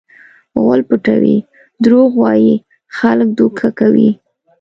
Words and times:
غول 0.61 0.81
پټوي؛ 0.89 1.37
دروغ 1.83 2.09
وایي؛ 2.21 2.53
خلک 2.97 3.27
دوکه 3.39 3.67
کوي. 3.79 4.09